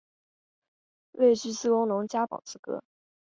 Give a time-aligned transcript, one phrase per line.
[1.11, 2.83] 未具自耕农加保资格